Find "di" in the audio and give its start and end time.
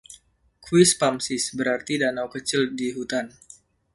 2.79-2.87